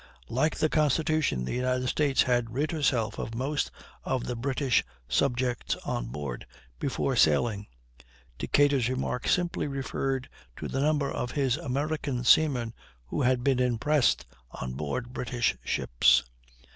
[0.29, 3.69] Like the Constitution, the United States had rid herself of most
[4.03, 6.47] of the British subjects on board,
[6.79, 7.67] before sailing.
[8.39, 10.27] Decatur's remark simply referred
[10.57, 12.73] to the number of his American seamen
[13.05, 14.25] who had been impressed
[14.59, 16.23] on board British ships.